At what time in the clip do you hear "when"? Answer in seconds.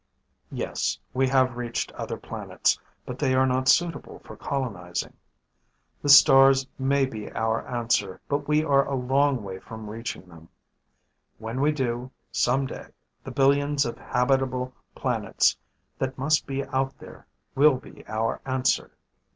11.37-11.61